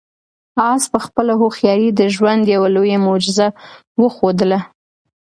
آس 0.71 0.83
په 0.93 0.99
خپله 1.05 1.33
هوښیارۍ 1.41 1.89
د 1.93 2.01
ژوند 2.15 2.41
یوه 2.55 2.69
لویه 2.75 2.97
معجزه 3.05 3.47
وښودله. 4.01 4.59